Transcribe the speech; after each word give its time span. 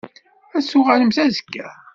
Ad 0.57 0.61
d-tuɣalemt 0.63 1.17
azekka? 1.23 1.67